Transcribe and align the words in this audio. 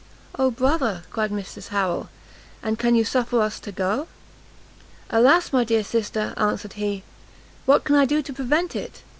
"Oh 0.33 0.49
brother!" 0.49 1.03
cried 1.11 1.29
Mrs 1.29 1.67
Harrel, 1.67 2.09
"and 2.63 2.79
can 2.79 2.95
you 2.95 3.05
suffer 3.05 3.39
us 3.39 3.59
to 3.59 3.71
go?" 3.71 4.07
"Alas, 5.11 5.53
my 5.53 5.63
dear 5.63 5.83
sister," 5.83 6.33
answered 6.37 6.73
he, 6.73 7.03
"what 7.67 7.83
can 7.83 7.95
I 7.95 8.05
do 8.05 8.23
to 8.23 8.33
prevent 8.33 8.75
it? 8.75 9.03